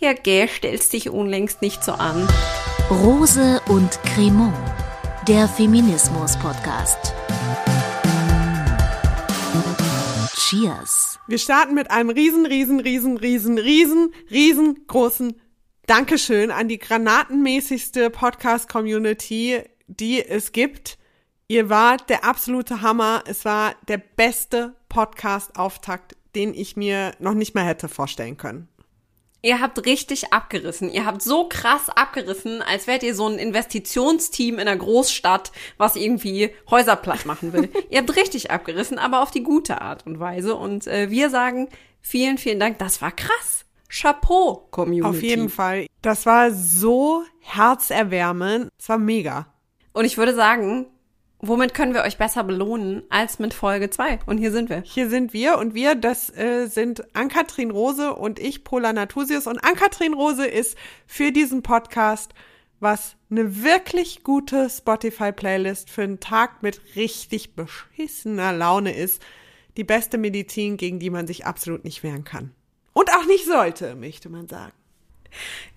Ja, 0.00 0.12
gell, 0.12 0.46
stellst 0.46 0.92
dich 0.92 1.10
unlängst 1.10 1.60
nicht 1.60 1.82
so 1.82 1.90
an. 1.90 2.28
Rose 2.88 3.60
und 3.66 3.98
Cremant, 4.04 4.54
der 5.26 5.48
Feminismus-Podcast. 5.48 7.12
Cheers. 10.36 11.18
Wir 11.26 11.38
starten 11.38 11.74
mit 11.74 11.90
einem 11.90 12.10
riesen, 12.10 12.46
riesen, 12.46 12.78
riesen, 12.78 13.16
riesen, 13.16 13.58
riesen, 13.58 14.14
riesengroßen 14.30 15.34
Dankeschön 15.86 16.52
an 16.52 16.68
die 16.68 16.78
granatenmäßigste 16.78 18.10
Podcast-Community, 18.10 19.64
die 19.88 20.24
es 20.24 20.52
gibt. 20.52 20.96
Ihr 21.48 21.70
wart 21.70 22.08
der 22.08 22.22
absolute 22.22 22.82
Hammer. 22.82 23.24
Es 23.26 23.44
war 23.44 23.74
der 23.88 23.98
beste 23.98 24.76
Podcast-Auftakt, 24.90 26.14
den 26.36 26.54
ich 26.54 26.76
mir 26.76 27.16
noch 27.18 27.34
nicht 27.34 27.56
mehr 27.56 27.64
hätte 27.64 27.88
vorstellen 27.88 28.36
können. 28.36 28.68
Ihr 29.40 29.60
habt 29.60 29.84
richtig 29.86 30.32
abgerissen. 30.32 30.90
Ihr 30.90 31.06
habt 31.06 31.22
so 31.22 31.48
krass 31.48 31.88
abgerissen, 31.90 32.60
als 32.60 32.88
wärt 32.88 33.04
ihr 33.04 33.14
so 33.14 33.28
ein 33.28 33.38
Investitionsteam 33.38 34.54
in 34.54 34.62
einer 34.62 34.76
Großstadt, 34.76 35.52
was 35.76 35.94
irgendwie 35.94 36.50
Häuser 36.68 36.96
platt 36.96 37.24
machen 37.24 37.52
will. 37.52 37.68
ihr 37.90 37.98
habt 37.98 38.16
richtig 38.16 38.50
abgerissen, 38.50 38.98
aber 38.98 39.22
auf 39.22 39.30
die 39.30 39.44
gute 39.44 39.80
Art 39.80 40.06
und 40.06 40.18
Weise. 40.18 40.56
Und 40.56 40.88
äh, 40.88 41.10
wir 41.10 41.30
sagen 41.30 41.68
vielen, 42.00 42.38
vielen 42.38 42.58
Dank. 42.58 42.78
Das 42.78 43.00
war 43.00 43.12
krass. 43.12 43.64
Chapeau, 43.88 44.66
Community. 44.70 45.08
Auf 45.08 45.22
jeden 45.22 45.48
Fall. 45.48 45.86
Das 46.02 46.26
war 46.26 46.50
so 46.50 47.22
herzerwärmend. 47.40 48.68
Es 48.78 48.88
war 48.88 48.98
mega. 48.98 49.46
Und 49.92 50.04
ich 50.04 50.18
würde 50.18 50.34
sagen, 50.34 50.86
womit 51.40 51.74
können 51.74 51.94
wir 51.94 52.02
euch 52.02 52.18
besser 52.18 52.44
belohnen 52.44 53.02
als 53.10 53.38
mit 53.38 53.54
Folge 53.54 53.90
2? 53.90 54.20
Und 54.26 54.38
hier 54.38 54.52
sind 54.52 54.70
wir. 54.70 54.82
Hier 54.82 55.08
sind 55.08 55.32
wir 55.32 55.58
und 55.58 55.74
wir, 55.74 55.94
das 55.94 56.34
äh, 56.36 56.66
sind 56.66 57.14
Ankatrin 57.14 57.70
Rose 57.70 58.14
und 58.14 58.38
ich, 58.38 58.64
Pola 58.64 58.92
Natusius. 58.92 59.46
Und 59.46 59.58
Ankatrin 59.64 60.14
Rose 60.14 60.46
ist 60.46 60.76
für 61.06 61.32
diesen 61.32 61.62
Podcast 61.62 62.34
was 62.80 63.16
eine 63.30 63.62
wirklich 63.62 64.22
gute 64.22 64.70
Spotify-Playlist 64.70 65.90
für 65.90 66.02
einen 66.02 66.20
Tag 66.20 66.62
mit 66.62 66.80
richtig 66.96 67.54
beschissener 67.54 68.52
Laune 68.52 68.94
ist. 68.94 69.22
Die 69.76 69.84
beste 69.84 70.18
Medizin, 70.18 70.76
gegen 70.76 70.98
die 70.98 71.10
man 71.10 71.26
sich 71.26 71.46
absolut 71.46 71.84
nicht 71.84 72.02
wehren 72.02 72.24
kann. 72.24 72.52
Und 72.92 73.10
auch 73.12 73.26
nicht 73.26 73.46
sollte, 73.46 73.94
möchte 73.94 74.28
man 74.28 74.48
sagen. 74.48 74.72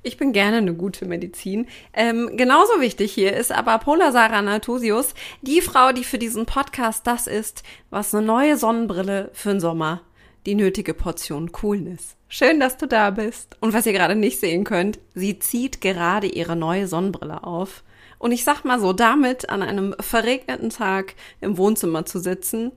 Ich 0.04 0.18
bin 0.18 0.34
gerne 0.34 0.58
eine 0.58 0.74
gute 0.74 1.06
Medizin. 1.06 1.68
Ähm, 1.94 2.32
genauso 2.36 2.82
wichtig 2.82 3.14
hier 3.14 3.36
ist 3.36 3.52
aber 3.52 3.78
Pola 3.78 4.12
Sarah 4.12 4.42
Natusius, 4.42 5.14
die 5.42 5.62
Frau, 5.62 5.92
die 5.92 6.04
für 6.04 6.18
diesen 6.18 6.46
Podcast 6.46 7.06
das 7.06 7.28
ist, 7.28 7.64
was 7.90 8.14
eine 8.16 8.26
neue 8.26 8.58
Sonnenbrille 8.58 9.30
für 9.34 9.50
den 9.50 9.60
Sommer, 9.60 10.02
die 10.46 10.56
nötige 10.56 10.94
Portion 10.94 11.52
Coolness. 11.52 12.16
Schön, 12.28 12.60
dass 12.60 12.78
du 12.78 12.88
da 12.88 13.12
bist. 13.12 13.58
Und 13.60 13.74
was 13.74 13.86
ihr 13.86 13.94
gerade 13.94 14.16
nicht 14.16 14.40
sehen 14.40 14.64
könnt, 14.64 15.00
sie 15.14 15.38
zieht 15.40 15.82
gerade 15.82 16.28
ihre 16.28 16.56
neue 16.56 16.88
Sonnenbrille 16.88 17.44
auf. 17.44 17.84
Und 18.20 18.32
ich 18.32 18.44
sag 18.44 18.64
mal 18.64 18.80
so, 18.80 18.94
damit 18.94 19.50
an 19.50 19.62
einem 19.62 19.96
verregneten 20.00 20.70
Tag 20.70 21.16
im 21.42 21.58
Wohnzimmer 21.58 22.06
zu 22.06 22.20
sitzen, 22.20 22.72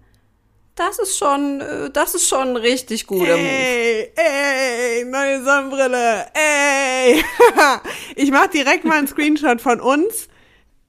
das 0.75 0.99
ist 0.99 1.19
schon, 1.19 1.61
äh, 1.61 1.91
das 1.91 2.15
ist 2.15 2.29
schon 2.29 2.57
richtig 2.57 3.07
guter 3.07 3.37
Ey, 3.37 4.13
ey, 4.17 5.05
neue 5.05 5.43
Sonnenbrille, 5.45 6.27
ey. 6.35 7.25
ich 8.17 8.31
mach 8.31 8.49
direkt 8.49 8.85
mal 8.85 8.99
einen 8.99 9.09
Screenshot 9.09 9.61
von 9.61 9.81
uns 9.81 10.29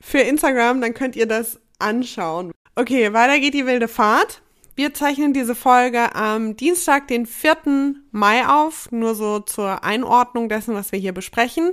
für 0.02 0.20
Instagram, 0.20 0.82
dann 0.82 0.94
könnt 0.94 1.16
ihr 1.16 1.28
das 1.28 1.60
anschauen. 1.80 2.52
Okay, 2.76 3.14
weiter 3.14 3.40
geht 3.40 3.54
die 3.54 3.66
wilde 3.66 3.88
Fahrt. 3.88 4.42
Wir 4.76 4.94
zeichnen 4.94 5.32
diese 5.32 5.56
Folge 5.56 6.14
am 6.16 6.58
Dienstag, 6.58 7.08
den 7.08 7.26
4. 7.26 7.96
Mai 8.12 8.46
auf, 8.46 8.92
nur 8.92 9.16
so 9.16 9.40
zur 9.40 9.86
Einordnung 9.86 10.50
dessen, 10.50 10.76
was 10.76 10.92
wir 10.92 11.00
hier 11.00 11.14
besprechen. 11.14 11.72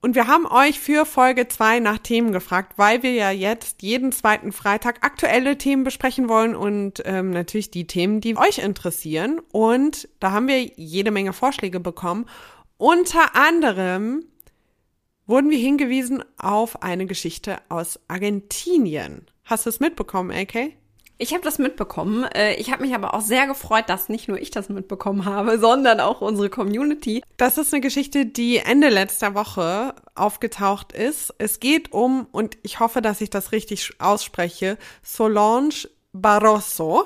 Und 0.00 0.14
wir 0.14 0.28
haben 0.28 0.46
euch 0.46 0.78
für 0.78 1.04
Folge 1.04 1.48
2 1.48 1.80
nach 1.80 1.98
Themen 1.98 2.30
gefragt, 2.30 2.74
weil 2.76 3.02
wir 3.02 3.12
ja 3.12 3.32
jetzt 3.32 3.82
jeden 3.82 4.12
zweiten 4.12 4.52
Freitag 4.52 5.04
aktuelle 5.04 5.58
Themen 5.58 5.82
besprechen 5.82 6.28
wollen 6.28 6.54
und 6.54 7.02
ähm, 7.04 7.30
natürlich 7.30 7.72
die 7.72 7.88
Themen, 7.88 8.20
die 8.20 8.36
euch 8.36 8.58
interessieren. 8.58 9.40
Und 9.50 10.08
da 10.20 10.30
haben 10.30 10.46
wir 10.46 10.62
jede 10.62 11.10
Menge 11.10 11.32
Vorschläge 11.32 11.80
bekommen. 11.80 12.26
Unter 12.76 13.34
anderem 13.34 14.24
wurden 15.26 15.50
wir 15.50 15.58
hingewiesen 15.58 16.22
auf 16.38 16.82
eine 16.82 17.06
Geschichte 17.06 17.58
aus 17.68 17.98
Argentinien. 18.06 19.26
Hast 19.44 19.66
du 19.66 19.70
es 19.70 19.80
mitbekommen, 19.80 20.30
AK? 20.30 20.74
Ich 21.20 21.32
habe 21.32 21.42
das 21.42 21.58
mitbekommen. 21.58 22.24
Äh, 22.24 22.54
ich 22.54 22.70
habe 22.70 22.82
mich 22.82 22.94
aber 22.94 23.12
auch 23.12 23.20
sehr 23.20 23.48
gefreut, 23.48 23.84
dass 23.88 24.08
nicht 24.08 24.28
nur 24.28 24.40
ich 24.40 24.52
das 24.52 24.68
mitbekommen 24.68 25.24
habe, 25.24 25.58
sondern 25.60 25.98
auch 26.00 26.20
unsere 26.20 26.48
Community. 26.48 27.22
Das 27.36 27.58
ist 27.58 27.74
eine 27.74 27.80
Geschichte, 27.80 28.24
die 28.24 28.58
Ende 28.58 28.88
letzter 28.88 29.34
Woche 29.34 29.94
aufgetaucht 30.14 30.92
ist. 30.92 31.34
Es 31.38 31.58
geht 31.58 31.92
um, 31.92 32.28
und 32.30 32.56
ich 32.62 32.78
hoffe, 32.78 33.02
dass 33.02 33.20
ich 33.20 33.30
das 33.30 33.50
richtig 33.52 33.90
ausspreche, 33.98 34.78
Solange 35.02 35.88
Barroso. 36.12 37.04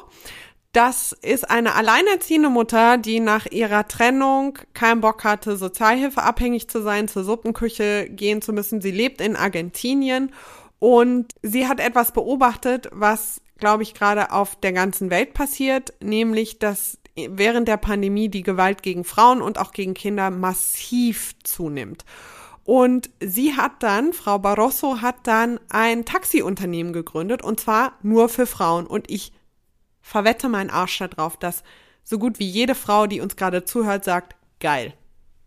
Das 0.72 1.12
ist 1.12 1.50
eine 1.50 1.74
alleinerziehende 1.74 2.48
Mutter, 2.48 2.96
die 2.96 3.20
nach 3.20 3.46
ihrer 3.46 3.88
Trennung 3.88 4.58
keinen 4.72 5.02
Bock 5.02 5.24
hatte, 5.24 5.56
sozialhilfeabhängig 5.56 6.68
zu 6.68 6.82
sein, 6.82 7.08
zur 7.08 7.24
Suppenküche 7.24 8.08
gehen 8.08 8.40
zu 8.40 8.54
müssen. 8.54 8.80
Sie 8.80 8.90
lebt 8.90 9.20
in 9.20 9.36
Argentinien 9.36 10.32
und 10.78 11.32
sie 11.42 11.68
hat 11.68 11.78
etwas 11.78 12.12
beobachtet, 12.12 12.88
was 12.90 13.42
glaube 13.62 13.84
ich, 13.84 13.94
gerade 13.94 14.32
auf 14.32 14.56
der 14.56 14.72
ganzen 14.72 15.08
Welt 15.08 15.34
passiert, 15.34 15.94
nämlich 16.02 16.58
dass 16.58 16.98
während 17.14 17.68
der 17.68 17.76
Pandemie 17.76 18.28
die 18.28 18.42
Gewalt 18.42 18.82
gegen 18.82 19.04
Frauen 19.04 19.40
und 19.40 19.56
auch 19.56 19.70
gegen 19.70 19.94
Kinder 19.94 20.30
massiv 20.30 21.36
zunimmt. 21.44 22.04
Und 22.64 23.08
sie 23.20 23.54
hat 23.56 23.84
dann, 23.84 24.14
Frau 24.14 24.40
Barroso 24.40 25.00
hat 25.00 25.28
dann 25.28 25.60
ein 25.68 26.04
Taxiunternehmen 26.04 26.92
gegründet 26.92 27.40
und 27.44 27.60
zwar 27.60 27.92
nur 28.02 28.28
für 28.28 28.46
Frauen. 28.46 28.84
Und 28.84 29.08
ich 29.08 29.32
verwette 30.00 30.48
meinen 30.48 30.70
Arsch 30.70 30.98
darauf, 30.98 31.36
dass 31.36 31.62
so 32.02 32.18
gut 32.18 32.40
wie 32.40 32.48
jede 32.48 32.74
Frau, 32.74 33.06
die 33.06 33.20
uns 33.20 33.36
gerade 33.36 33.64
zuhört, 33.64 34.02
sagt, 34.02 34.34
geil, 34.58 34.92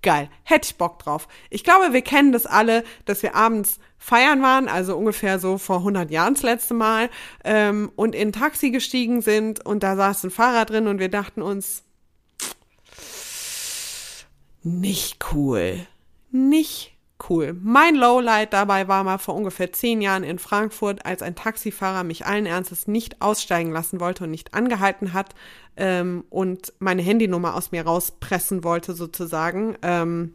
geil, 0.05 0.29
hätte 0.43 0.69
ich 0.69 0.77
Bock 0.77 0.99
drauf. 0.99 1.27
Ich 1.49 1.65
glaube, 1.65 1.91
wir 1.91 2.01
kennen 2.01 2.31
das 2.31 2.45
alle, 2.45 2.85
dass 3.03 3.23
wir 3.23 3.35
abends 3.35 3.79
feiern 3.97 4.41
waren, 4.41 4.69
also 4.69 4.95
ungefähr 4.95 5.39
so 5.39 5.57
vor 5.57 5.79
100 5.79 6.11
Jahren 6.11 6.35
das 6.35 6.43
letzte 6.43 6.73
Mal, 6.75 7.09
ähm, 7.43 7.91
und 7.97 8.15
in 8.15 8.29
ein 8.29 8.31
Taxi 8.31 8.71
gestiegen 8.71 9.21
sind 9.21 9.65
und 9.65 9.83
da 9.83 9.97
saß 9.97 10.23
ein 10.23 10.31
Fahrer 10.31 10.63
drin 10.65 10.87
und 10.87 10.99
wir 10.99 11.09
dachten 11.09 11.41
uns, 11.41 11.83
nicht 14.63 15.25
cool, 15.33 15.85
nicht 16.31 16.94
cool. 17.29 17.55
Mein 17.61 17.95
Lowlight 17.95 18.53
dabei 18.53 18.87
war 18.87 19.03
mal 19.03 19.17
vor 19.17 19.35
ungefähr 19.35 19.71
zehn 19.71 20.01
Jahren 20.01 20.23
in 20.23 20.39
Frankfurt, 20.39 21.05
als 21.05 21.21
ein 21.21 21.35
Taxifahrer 21.35 22.03
mich 22.03 22.25
allen 22.25 22.45
Ernstes 22.45 22.87
nicht 22.87 23.21
aussteigen 23.21 23.71
lassen 23.71 23.99
wollte 23.99 24.25
und 24.25 24.31
nicht 24.31 24.53
angehalten 24.53 25.13
hat 25.13 25.35
ähm, 25.77 26.25
und 26.29 26.73
meine 26.79 27.01
Handynummer 27.01 27.55
aus 27.55 27.71
mir 27.71 27.85
rauspressen 27.85 28.63
wollte 28.63 28.93
sozusagen. 28.93 29.77
Ähm, 29.81 30.33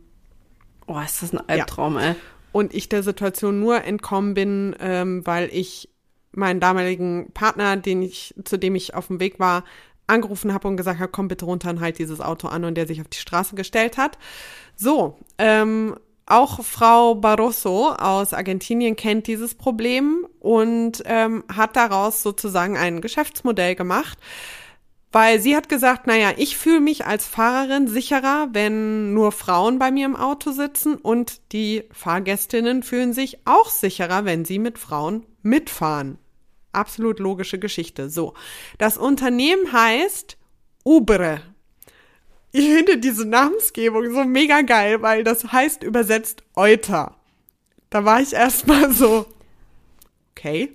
oh, 0.87 0.99
ist 1.01 1.23
das 1.23 1.33
ein 1.33 1.49
Albtraum, 1.49 1.95
ja. 1.97 2.11
ey 2.11 2.17
und 2.53 2.75
ich 2.75 2.89
der 2.89 3.03
Situation 3.03 3.61
nur 3.61 3.85
entkommen 3.85 4.35
bin, 4.35 4.77
ähm, 4.81 5.27
weil 5.27 5.49
ich 5.53 5.89
meinen 6.33 6.61
damaligen 6.61 7.31
Partner, 7.33 7.77
den 7.77 8.03
ich, 8.03 8.35
zu 8.45 8.59
dem 8.59 8.75
ich 8.75 8.95
auf 8.95 9.09
dem 9.09 9.21
Weg 9.21 9.41
war, 9.41 9.65
angerufen 10.07 10.53
habe 10.53 10.67
und 10.69 10.77
gesagt 10.77 10.99
habe, 10.99 11.13
komm 11.13 11.29
bitte 11.29 11.45
runter 11.45 11.71
und 11.71 11.81
halt 11.81 11.99
dieses 11.99 12.21
Auto 12.21 12.49
an 12.49 12.65
und 12.65 12.75
der 12.75 12.87
sich 12.87 13.01
auf 13.01 13.09
die 13.09 13.19
Straße 13.19 13.55
gestellt 13.55 13.97
hat. 13.97 14.19
So, 14.77 15.19
ähm, 15.39 15.97
auch 16.31 16.65
Frau 16.65 17.15
Barroso 17.15 17.91
aus 17.93 18.33
Argentinien 18.33 18.97
kennt 18.97 19.27
dieses 19.27 19.55
Problem 19.55 20.27
und 20.39 21.03
ähm, 21.07 21.45
hat 21.55 21.77
daraus 21.77 22.23
sozusagen 22.23 22.77
ein 22.77 23.01
Geschäftsmodell 23.01 23.75
gemacht, 23.75 24.19
weil 25.13 25.41
sie 25.41 25.57
hat 25.57 25.69
gesagt, 25.69 26.07
naja, 26.07 26.33
ich 26.37 26.57
fühle 26.57 26.81
mich 26.81 27.05
als 27.05 27.27
Fahrerin 27.27 27.89
sicherer, 27.89 28.49
wenn 28.53 29.13
nur 29.13 29.33
Frauen 29.33 29.79
bei 29.79 29.91
mir 29.91 30.07
im 30.07 30.17
Auto 30.17 30.53
sitzen 30.53 30.95
und 30.95 31.53
die 31.53 31.85
Fahrgästinnen 31.93 32.83
fühlen 32.83 33.13
sich 33.13 33.39
auch 33.45 33.69
sicherer, 33.69 34.25
wenn 34.25 34.45
sie 34.45 34.61
mit 34.61 34.79
Frauen 34.79 35.27
mitfahren. 35.43 36.19
Absolut 36.73 37.19
logische 37.19 37.59
Geschichte. 37.59 38.09
So. 38.09 38.35
Das 38.79 38.97
Unternehmen 38.97 39.73
heißt 39.73 40.39
Ubre. 40.85 41.41
Ich 42.53 42.67
finde 42.67 42.99
diese 42.99 43.27
Namensgebung 43.27 44.13
so 44.13 44.25
mega 44.25 44.63
geil, 44.63 45.03
weil 45.03 45.23
das 45.25 45.53
heißt 45.53 45.83
übersetzt 45.83 46.43
Euter. 46.55 47.17
Da 47.91 48.05
war 48.05 48.21
ich 48.21 48.33
erstmal 48.33 48.93
so, 48.93 49.27
okay. 50.33 50.73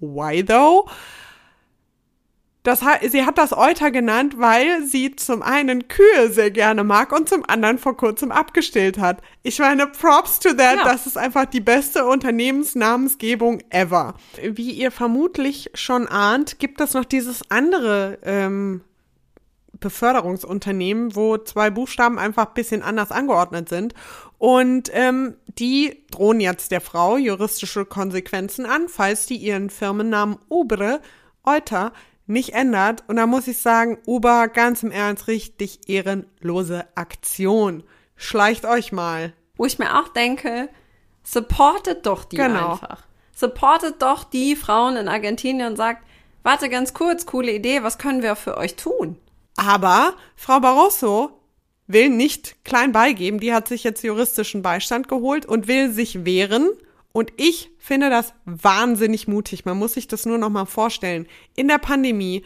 Why 0.00 0.44
though? 0.44 0.88
Das, 2.62 2.80
sie 3.08 3.26
hat 3.26 3.38
das 3.38 3.52
Euter 3.52 3.90
genannt, 3.90 4.34
weil 4.38 4.84
sie 4.84 5.16
zum 5.16 5.42
einen 5.42 5.88
Kühe 5.88 6.30
sehr 6.30 6.52
gerne 6.52 6.84
mag 6.84 7.10
und 7.10 7.28
zum 7.28 7.44
anderen 7.48 7.76
vor 7.76 7.96
kurzem 7.96 8.30
abgestillt 8.30 8.98
hat. 8.98 9.20
Ich 9.42 9.58
meine, 9.58 9.88
Props 9.88 10.38
to 10.38 10.50
that, 10.50 10.76
ja. 10.76 10.84
das 10.84 11.08
ist 11.08 11.18
einfach 11.18 11.46
die 11.46 11.60
beste 11.60 12.04
Unternehmensnamensgebung 12.04 13.62
ever. 13.70 14.14
Wie 14.40 14.70
ihr 14.70 14.92
vermutlich 14.92 15.70
schon 15.74 16.06
ahnt, 16.06 16.60
gibt 16.60 16.80
es 16.80 16.94
noch 16.94 17.04
dieses 17.04 17.42
andere 17.50 18.18
ähm, 18.22 18.82
Beförderungsunternehmen, 19.82 21.14
wo 21.14 21.36
zwei 21.36 21.68
Buchstaben 21.70 22.18
einfach 22.18 22.48
ein 22.48 22.54
bisschen 22.54 22.82
anders 22.82 23.12
angeordnet 23.12 23.68
sind. 23.68 23.94
Und 24.38 24.90
ähm, 24.94 25.36
die 25.58 26.04
drohen 26.10 26.40
jetzt 26.40 26.70
der 26.70 26.80
Frau 26.80 27.16
juristische 27.18 27.84
Konsequenzen 27.84 28.64
an, 28.64 28.88
falls 28.88 29.26
die 29.26 29.36
ihren 29.36 29.68
Firmennamen 29.68 30.38
Ubre 30.48 31.00
Euter 31.44 31.92
nicht 32.26 32.54
ändert. 32.54 33.04
Und 33.08 33.16
da 33.16 33.26
muss 33.26 33.48
ich 33.48 33.58
sagen, 33.58 33.98
Uber, 34.06 34.48
ganz 34.48 34.82
im 34.82 34.90
Ernst, 34.90 35.28
richtig 35.28 35.88
ehrenlose 35.88 36.86
Aktion. 36.94 37.82
Schleicht 38.16 38.64
euch 38.64 38.92
mal. 38.92 39.32
Wo 39.56 39.66
ich 39.66 39.78
mir 39.78 39.98
auch 40.00 40.08
denke, 40.08 40.68
supportet 41.22 42.06
doch 42.06 42.24
die 42.24 42.36
Genau. 42.36 42.72
einfach. 42.72 43.04
Supportet 43.34 44.00
doch 44.02 44.24
die 44.24 44.56
Frauen 44.56 44.96
in 44.96 45.08
Argentinien 45.08 45.68
und 45.68 45.76
sagt, 45.76 46.04
warte 46.42 46.68
ganz 46.68 46.94
kurz, 46.94 47.26
coole 47.26 47.52
Idee, 47.52 47.82
was 47.82 47.98
können 47.98 48.22
wir 48.22 48.36
für 48.36 48.56
euch 48.56 48.76
tun? 48.76 49.18
Aber 49.56 50.14
Frau 50.36 50.60
Barroso 50.60 51.38
will 51.86 52.08
nicht 52.08 52.64
klein 52.64 52.92
beigeben. 52.92 53.40
Die 53.40 53.52
hat 53.52 53.68
sich 53.68 53.84
jetzt 53.84 54.02
juristischen 54.02 54.62
Beistand 54.62 55.08
geholt 55.08 55.46
und 55.46 55.68
will 55.68 55.92
sich 55.92 56.24
wehren. 56.24 56.70
Und 57.12 57.32
ich 57.36 57.70
finde 57.78 58.08
das 58.08 58.32
wahnsinnig 58.44 59.28
mutig. 59.28 59.64
Man 59.64 59.76
muss 59.76 59.94
sich 59.94 60.08
das 60.08 60.24
nur 60.24 60.38
noch 60.38 60.48
mal 60.48 60.64
vorstellen. 60.64 61.26
In 61.54 61.68
der 61.68 61.78
Pandemie, 61.78 62.42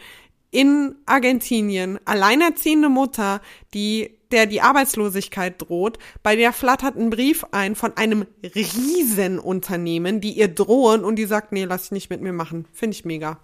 in 0.51 0.95
Argentinien, 1.05 1.99
alleinerziehende 2.05 2.89
Mutter, 2.89 3.41
die 3.73 4.17
der 4.31 4.45
die 4.45 4.61
Arbeitslosigkeit 4.61 5.61
droht, 5.61 5.99
bei 6.21 6.35
der 6.35 6.51
flattert 6.51 6.97
ein 6.97 7.09
Brief 7.09 7.45
ein 7.51 7.75
von 7.75 7.95
einem 7.95 8.25
Riesenunternehmen, 8.43 10.19
die 10.19 10.33
ihr 10.33 10.49
drohen 10.49 11.05
und 11.05 11.15
die 11.15 11.25
sagt, 11.25 11.53
nee, 11.53 11.63
lass 11.63 11.85
ich 11.85 11.91
nicht 11.91 12.09
mit 12.09 12.21
mir 12.21 12.33
machen. 12.33 12.65
Finde 12.73 12.95
ich 12.95 13.05
mega. 13.05 13.39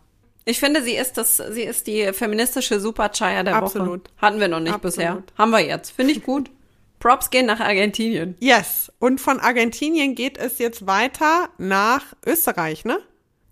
Ich 0.45 0.59
finde, 0.59 0.83
sie 0.83 0.95
ist 0.95 1.17
das, 1.17 1.37
sie 1.37 1.63
ist 1.63 1.87
die 1.87 2.11
feministische 2.13 2.79
Superchaya 2.79 3.43
der 3.43 3.55
Absolut. 3.55 4.09
Woche. 4.09 4.13
Hatten 4.17 4.39
wir 4.39 4.47
noch 4.47 4.59
nicht 4.59 4.73
Absolut. 4.73 4.95
bisher. 4.95 5.23
Haben 5.37 5.51
wir 5.51 5.59
jetzt. 5.59 5.91
Finde 5.91 6.13
ich 6.13 6.23
gut. 6.23 6.49
Props 6.99 7.29
gehen 7.29 7.45
nach 7.45 7.59
Argentinien. 7.59 8.35
Yes. 8.39 8.91
Und 8.99 9.19
von 9.19 9.39
Argentinien 9.39 10.15
geht 10.15 10.37
es 10.37 10.57
jetzt 10.57 10.87
weiter 10.87 11.49
nach 11.57 12.13
Österreich, 12.25 12.85
ne? 12.85 12.99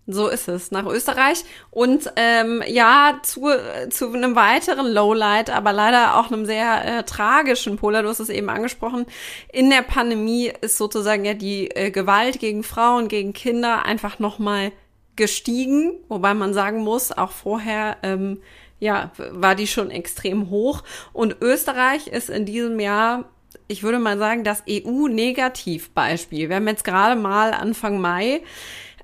So 0.08 0.28
ist 0.28 0.48
es, 0.48 0.72
nach 0.72 0.86
Österreich. 0.86 1.44
Und 1.70 2.12
ähm, 2.16 2.64
ja, 2.68 3.20
zu, 3.24 3.50
zu 3.90 4.12
einem 4.14 4.36
weiteren 4.36 4.88
Lowlight, 4.88 5.50
aber 5.50 5.74
leider 5.74 6.18
auch 6.18 6.32
einem 6.32 6.46
sehr 6.46 7.00
äh, 7.00 7.04
tragischen 7.04 7.78
Polar, 7.78 8.04
du 8.04 8.10
hast 8.10 8.20
es 8.20 8.30
eben 8.30 8.50
angesprochen. 8.50 9.06
In 9.52 9.70
der 9.70 9.84
Pandemie 9.84 10.52
ist 10.62 10.78
sozusagen 10.78 11.24
ja 11.24 11.34
die 11.34 11.70
äh, 11.72 11.92
Gewalt 11.92 12.40
gegen 12.40 12.64
Frauen, 12.64 13.10
gegen 13.10 13.34
Kinder 13.34 13.86
einfach 13.86 14.18
nochmal 14.18 14.72
gestiegen, 15.16 15.94
wobei 16.08 16.34
man 16.34 16.54
sagen 16.54 16.84
muss, 16.84 17.12
auch 17.12 17.32
vorher 17.32 17.98
ähm, 18.04 18.42
ja, 18.80 19.12
war 19.18 19.56
die 19.56 19.68
schon 19.68 19.92
extrem 19.92 20.50
hoch. 20.50 20.84
Und 21.14 21.38
Österreich 21.42 22.08
ist 22.08 22.30
in 22.30 22.46
diesem 22.46 22.80
Jahr, 22.80 23.26
ich 23.68 23.84
würde 23.84 24.00
mal 24.00 24.18
sagen, 24.18 24.44
das 24.44 24.64
EU-Negativbeispiel. 24.68 26.50
Wir 26.50 26.56
haben 26.56 26.68
jetzt 26.68 26.84
gerade 26.84 27.20
mal 27.20 27.54
Anfang 27.54 28.02
Mai. 28.02 28.42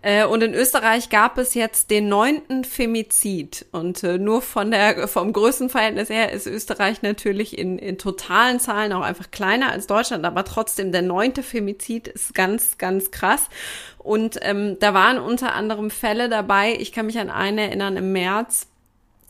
Äh, 0.08 0.24
Und 0.24 0.42
in 0.42 0.54
Österreich 0.54 1.10
gab 1.10 1.38
es 1.38 1.54
jetzt 1.54 1.92
den 1.92 2.08
neunten 2.08 2.64
Femizid. 2.64 3.66
Und 3.74 4.04
äh, 4.04 4.18
nur 4.18 4.42
von 4.42 4.72
der, 4.72 5.10
vom 5.10 5.34
Größenverhältnis 5.34 6.08
her 6.08 6.32
ist 6.32 6.48
Österreich 6.48 7.02
natürlich 7.02 7.58
in, 7.58 7.78
in 7.78 7.98
totalen 7.98 8.62
Zahlen 8.62 8.94
auch 8.94 9.02
einfach 9.02 9.32
kleiner 9.32 9.70
als 9.70 9.86
Deutschland, 9.86 10.26
aber 10.26 10.46
trotzdem 10.46 10.94
der 10.94 11.02
neunte 11.02 11.44
Femizid 11.44 12.08
ist 12.08 12.34
ganz, 12.34 12.78
ganz 12.78 13.12
krass. 13.12 13.50
Und 13.98 14.40
ähm, 14.44 14.78
da 14.80 14.94
waren 14.94 15.18
unter 15.18 15.54
anderem 15.54 15.90
Fälle 15.90 16.30
dabei, 16.30 16.78
ich 16.80 16.94
kann 16.94 17.08
mich 17.08 17.20
an 17.20 17.30
einen 17.30 17.58
erinnern 17.58 17.98
im 17.98 18.14
März, 18.14 18.68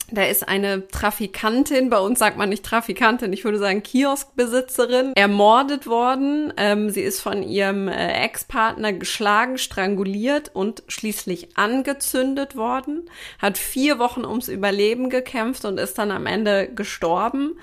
da 0.10 0.24
ist 0.24 0.48
eine 0.48 0.88
Trafikantin, 0.88 1.90
bei 1.90 2.00
uns 2.00 2.20
sagt 2.20 2.38
man 2.38 2.50
nicht 2.50 2.64
Trafikantin, 2.64 3.34
ich 3.34 3.44
würde 3.44 3.58
sagen 3.58 3.84
Kioskbesitzerin, 3.84 5.14
ermordet 5.16 5.86
worden. 5.86 6.54
Ähm, 6.56 6.90
sie 6.90 7.02
ist 7.02 7.20
von 7.20 7.44
ihrem 7.44 7.90
äh, 7.90 8.24
Ex-Partner 8.24 8.94
geschlagen, 8.94 9.58
stranguliert 9.58 10.52
und 10.54 10.84
schließlich 10.88 11.58
angezündet 11.58 12.56
worden, 12.56 13.10
hat 13.40 13.58
vier 13.58 14.00
Wochen 14.00 14.24
ums 14.24 14.48
Überleben 14.48 15.10
gekämpft 15.10 15.66
und 15.66 15.78
ist 15.78 15.98
dann 15.98 16.12
am 16.12 16.26
Ende 16.26 16.70
gestorben. 16.74 17.60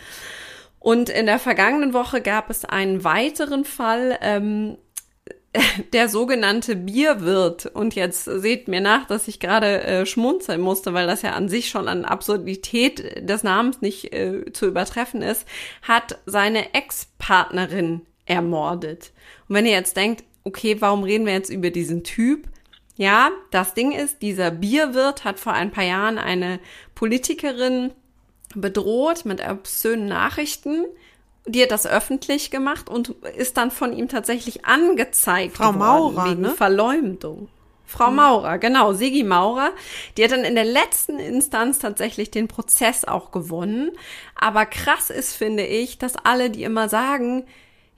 Und 0.78 1.08
in 1.08 1.24
der 1.24 1.38
vergangenen 1.38 1.94
Woche 1.94 2.20
gab 2.20 2.50
es 2.50 2.66
einen 2.66 3.04
weiteren 3.04 3.64
Fall, 3.64 4.18
ähm, 4.20 4.76
der 5.92 6.08
sogenannte 6.08 6.76
Bierwirt. 6.76 7.66
Und 7.66 7.94
jetzt 7.94 8.24
seht 8.24 8.68
mir 8.68 8.80
nach, 8.80 9.06
dass 9.06 9.28
ich 9.28 9.40
gerade 9.40 9.82
äh, 9.82 10.06
schmunzeln 10.06 10.60
musste, 10.60 10.94
weil 10.94 11.06
das 11.06 11.22
ja 11.22 11.32
an 11.32 11.48
sich 11.48 11.68
schon 11.68 11.88
an 11.88 12.04
Absurdität 12.04 13.28
des 13.28 13.42
Namens 13.42 13.80
nicht 13.80 14.12
äh, 14.12 14.52
zu 14.52 14.66
übertreffen 14.66 15.22
ist, 15.22 15.46
hat 15.82 16.18
seine 16.26 16.74
Ex-Partnerin 16.74 18.02
ermordet. 18.26 19.12
Und 19.48 19.56
wenn 19.56 19.66
ihr 19.66 19.72
jetzt 19.72 19.96
denkt, 19.96 20.24
okay, 20.44 20.76
warum 20.80 21.04
reden 21.04 21.26
wir 21.26 21.32
jetzt 21.32 21.50
über 21.50 21.70
diesen 21.70 22.04
Typ? 22.04 22.48
Ja, 22.96 23.30
das 23.50 23.74
Ding 23.74 23.92
ist, 23.92 24.22
dieser 24.22 24.50
Bierwirt 24.50 25.24
hat 25.24 25.40
vor 25.40 25.52
ein 25.52 25.72
paar 25.72 25.84
Jahren 25.84 26.18
eine 26.18 26.60
Politikerin 26.94 27.92
bedroht 28.54 29.24
mit 29.24 29.46
obszönen 29.46 30.06
Nachrichten. 30.06 30.84
Die 31.46 31.62
hat 31.62 31.70
das 31.70 31.86
öffentlich 31.86 32.50
gemacht 32.50 32.88
und 32.88 33.10
ist 33.36 33.56
dann 33.56 33.70
von 33.70 33.92
ihm 33.92 34.08
tatsächlich 34.08 34.64
angezeigt 34.64 35.56
Frau 35.56 35.66
worden 35.66 35.78
Maurer, 35.78 36.30
wegen 36.30 36.42
ne? 36.42 36.50
Verleumdung. 36.50 37.48
Frau 37.86 38.10
Maurer, 38.10 38.58
genau, 38.58 38.92
Sigi 38.92 39.22
Maurer. 39.22 39.70
Die 40.16 40.24
hat 40.24 40.32
dann 40.32 40.44
in 40.44 40.54
der 40.54 40.64
letzten 40.64 41.18
Instanz 41.18 41.78
tatsächlich 41.78 42.30
den 42.30 42.48
Prozess 42.48 43.04
auch 43.04 43.30
gewonnen. 43.30 43.92
Aber 44.34 44.66
krass 44.66 45.10
ist, 45.10 45.34
finde 45.34 45.64
ich, 45.64 45.98
dass 45.98 46.16
alle, 46.16 46.50
die 46.50 46.64
immer 46.64 46.88
sagen, 46.88 47.44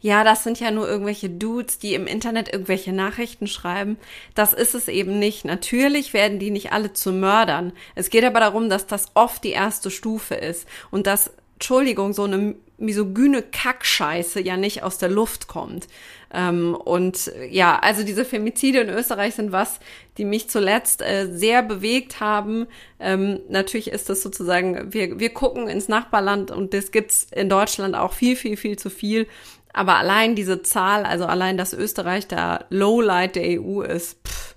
ja, 0.00 0.22
das 0.22 0.44
sind 0.44 0.60
ja 0.60 0.70
nur 0.70 0.86
irgendwelche 0.86 1.30
Dudes, 1.30 1.78
die 1.78 1.94
im 1.94 2.06
Internet 2.06 2.52
irgendwelche 2.52 2.92
Nachrichten 2.92 3.46
schreiben. 3.46 3.96
Das 4.34 4.52
ist 4.52 4.74
es 4.74 4.88
eben 4.88 5.18
nicht. 5.18 5.44
Natürlich 5.44 6.12
werden 6.12 6.38
die 6.38 6.50
nicht 6.50 6.72
alle 6.72 6.92
zu 6.92 7.12
Mördern. 7.12 7.72
Es 7.94 8.10
geht 8.10 8.24
aber 8.24 8.40
darum, 8.40 8.68
dass 8.68 8.86
das 8.86 9.06
oft 9.14 9.42
die 9.42 9.50
erste 9.50 9.90
Stufe 9.90 10.34
ist 10.34 10.68
und 10.90 11.06
dass, 11.06 11.32
Entschuldigung, 11.54 12.12
so 12.12 12.24
eine 12.24 12.54
misogyne 12.78 13.42
Kackscheiße 13.42 14.40
ja 14.40 14.56
nicht 14.56 14.82
aus 14.82 14.98
der 14.98 15.08
Luft 15.08 15.48
kommt. 15.48 15.86
Ähm, 16.32 16.74
und 16.74 17.28
äh, 17.28 17.46
ja, 17.46 17.78
also 17.78 18.02
diese 18.02 18.24
Femizide 18.24 18.80
in 18.80 18.88
Österreich 18.88 19.34
sind 19.34 19.52
was, 19.52 19.80
die 20.18 20.24
mich 20.24 20.50
zuletzt 20.50 21.02
äh, 21.02 21.28
sehr 21.30 21.62
bewegt 21.62 22.20
haben. 22.20 22.66
Ähm, 22.98 23.40
natürlich 23.48 23.90
ist 23.90 24.08
das 24.08 24.22
sozusagen, 24.22 24.92
wir, 24.92 25.18
wir 25.18 25.32
gucken 25.32 25.68
ins 25.68 25.88
Nachbarland 25.88 26.50
und 26.50 26.74
das 26.74 26.90
gibt's 26.90 27.28
in 27.30 27.48
Deutschland 27.48 27.94
auch 27.94 28.12
viel, 28.12 28.36
viel, 28.36 28.56
viel 28.56 28.78
zu 28.78 28.90
viel. 28.90 29.26
Aber 29.72 29.96
allein 29.96 30.34
diese 30.34 30.62
Zahl, 30.62 31.04
also 31.04 31.26
allein, 31.26 31.56
dass 31.56 31.72
Österreich 31.72 32.26
der 32.26 32.66
Lowlight 32.70 33.36
der 33.36 33.60
EU 33.60 33.82
ist, 33.82 34.18
pff, 34.26 34.56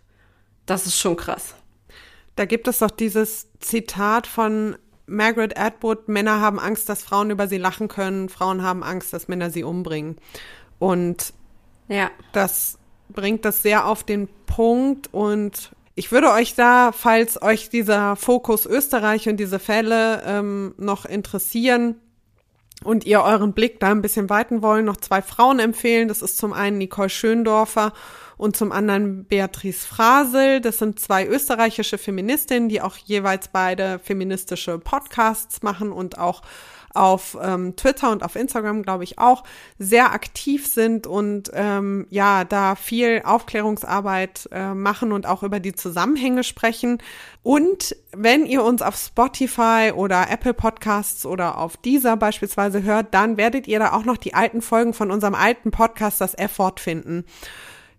das 0.66 0.86
ist 0.86 1.00
schon 1.00 1.18
krass. 1.18 1.56
Da 2.36 2.46
gibt 2.46 2.68
es 2.68 2.80
doch 2.80 2.92
dieses 2.92 3.50
Zitat 3.60 4.28
von 4.28 4.78
Margaret 5.10 5.58
Atwood, 5.60 6.08
Männer 6.08 6.40
haben 6.40 6.60
Angst, 6.60 6.88
dass 6.90 7.04
Frauen 7.04 7.32
über 7.32 7.48
sie 7.48 7.58
lachen 7.58 7.88
können, 7.88 8.30
Frauen 8.30 8.62
haben 8.64 8.84
Angst, 8.84 9.12
dass 9.14 9.28
Männer 9.28 9.50
sie 9.50 9.64
umbringen. 9.64 10.18
Und 10.78 11.34
Ja. 11.88 12.10
das 12.32 12.78
bringt 13.10 13.44
das 13.46 13.62
sehr 13.64 13.86
auf 13.88 14.04
den 14.04 14.30
Punkt 14.46 15.10
und 15.12 15.72
ich 15.96 16.12
würde 16.14 16.32
euch 16.32 16.56
da, 16.56 16.92
falls 16.94 17.42
euch 17.42 17.70
dieser 17.70 18.16
Fokus 18.16 18.66
Österreich 18.66 19.28
und 19.28 19.38
diese 19.38 19.60
Fälle 19.60 20.24
ähm, 20.26 20.74
noch 20.78 21.06
interessieren 21.06 21.96
und 22.86 23.06
ihr 23.06 23.22
euren 23.22 23.52
Blick 23.52 23.82
da 23.82 23.90
ein 23.92 24.02
bisschen 24.02 24.30
weiten 24.30 24.62
wollen, 24.62 24.86
noch 24.86 24.96
zwei 24.98 25.22
Frauen 25.22 25.60
empfehlen. 25.60 26.08
Das 26.08 26.22
ist 26.22 26.38
zum 26.38 26.54
einen 26.54 26.78
Nicole 26.78 27.10
Schöndorfer 27.10 27.92
und 28.40 28.56
zum 28.56 28.72
anderen 28.72 29.26
Beatrice 29.26 29.86
Frasel. 29.86 30.62
Das 30.62 30.78
sind 30.78 30.98
zwei 30.98 31.28
österreichische 31.28 31.98
Feministinnen, 31.98 32.70
die 32.70 32.82
auch 32.82 32.96
jeweils 32.96 33.50
beide 33.50 34.00
feministische 34.00 34.80
Podcasts 34.80 35.62
machen 35.62 35.92
und 35.92 36.18
auch 36.18 36.42
auf 36.94 37.38
ähm, 37.42 37.76
Twitter 37.76 38.12
und 38.12 38.24
auf 38.24 38.38
Instagram, 38.38 38.82
glaube 38.84 39.04
ich, 39.04 39.20
auch 39.20 39.44
sehr 39.78 40.14
aktiv 40.14 40.68
sind 40.68 41.06
und 41.06 41.52
ähm, 41.54 42.08
ja, 42.10 42.46
da 42.46 42.76
viel 42.76 43.22
Aufklärungsarbeit 43.26 44.50
äh, 44.54 44.74
machen 44.74 45.12
und 45.12 45.28
auch 45.28 45.44
über 45.44 45.60
die 45.60 45.74
Zusammenhänge 45.74 46.46
sprechen. 46.46 47.00
Und 47.44 47.96
wenn 48.16 48.46
ihr 48.46 48.64
uns 48.64 48.82
auf 48.82 48.96
Spotify 48.96 49.92
oder 49.94 50.32
Apple 50.32 50.54
Podcasts 50.54 51.26
oder 51.26 51.58
auf 51.58 51.76
dieser 51.76 52.16
beispielsweise 52.16 52.84
hört, 52.84 53.14
dann 53.14 53.36
werdet 53.36 53.68
ihr 53.68 53.80
da 53.80 53.92
auch 53.92 54.06
noch 54.06 54.18
die 54.18 54.34
alten 54.34 54.62
Folgen 54.62 54.94
von 54.94 55.12
unserem 55.12 55.36
alten 55.36 55.72
Podcast, 55.72 56.22
das 56.22 56.34
F-Wort, 56.34 56.80
finden. 56.80 57.26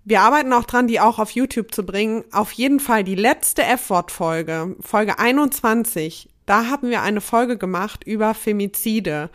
Wir 0.04 0.22
arbeiten 0.22 0.52
auch 0.52 0.64
dran, 0.64 0.86
die 0.86 1.00
auch 1.00 1.18
auf 1.18 1.32
YouTube 1.32 1.74
zu 1.74 1.84
bringen. 1.84 2.24
Auf 2.32 2.52
jeden 2.52 2.80
Fall 2.80 3.04
die 3.04 3.14
letzte 3.14 3.62
F-Wort-Folge, 3.62 4.76
Folge 4.80 5.18
21, 5.18 6.28
da 6.46 6.66
haben 6.66 6.90
wir 6.90 7.02
eine 7.02 7.20
Folge 7.20 7.58
gemacht 7.58 8.02
über 8.04 8.34
Femizide. 8.34 9.30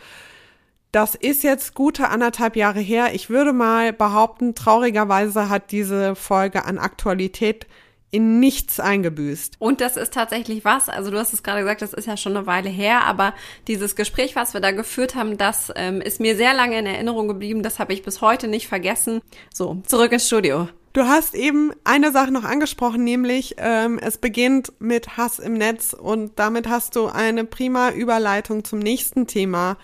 Das 0.92 1.14
ist 1.14 1.44
jetzt 1.44 1.74
gute 1.74 2.10
anderthalb 2.10 2.56
Jahre 2.56 2.80
her. 2.80 3.14
Ich 3.14 3.30
würde 3.30 3.54
mal 3.54 3.94
behaupten, 3.94 4.56
traurigerweise 4.56 5.50
hat 5.50 5.72
diese 5.72 6.16
Folge 6.16 6.66
an 6.66 6.78
Aktualität 6.78 7.68
in 8.12 8.40
nichts 8.40 8.80
eingebüßt. 8.80 9.56
Und 9.60 9.82
das 9.82 9.98
ist 9.98 10.14
tatsächlich 10.14 10.64
was, 10.64 10.90
also 10.90 11.12
du 11.12 11.18
hast 11.18 11.34
es 11.34 11.44
gerade 11.44 11.62
gesagt, 11.62 11.82
das 11.82 11.94
ist 11.94 12.08
ja 12.08 12.16
schon 12.18 12.38
eine 12.38 12.48
Weile 12.48 12.70
her, 12.70 13.04
aber 13.04 13.34
dieses 13.68 13.96
Gespräch, 13.96 14.36
was 14.36 14.54
wir 14.54 14.62
da 14.62 14.72
geführt 14.72 15.16
haben, 15.16 15.38
das 15.38 15.72
ähm, 15.76 16.02
ist 16.02 16.20
mir 16.20 16.36
sehr 16.38 16.54
lange 16.54 16.80
in 16.80 16.86
Erinnerung 16.86 17.28
geblieben, 17.28 17.64
das 17.64 17.80
habe 17.80 17.94
ich 17.94 18.04
bis 18.04 18.22
heute 18.22 18.48
nicht 18.48 18.68
vergessen. 18.68 19.22
So, 19.54 19.82
zurück 19.86 20.12
ins 20.12 20.28
Studio. 20.28 20.70
Du 20.94 21.04
hast 21.04 21.36
eben 21.36 21.74
eine 21.84 22.14
Sache 22.14 22.32
noch 22.32 22.46
angesprochen, 22.46 23.04
nämlich 23.04 23.56
ähm, 23.58 24.00
es 24.00 24.18
beginnt 24.18 24.72
mit 24.80 25.18
Hass 25.18 25.40
im 25.40 25.54
Netz 25.54 25.92
und 25.92 26.40
damit 26.40 26.70
hast 26.70 26.96
du 26.96 27.08
eine 27.08 27.44
prima 27.44 27.90
Überleitung 27.90 28.64
zum 28.64 28.80
nächsten 28.80 29.28
Thema 29.28 29.78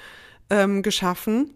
ähm, 0.50 0.84
geschaffen. 0.84 1.54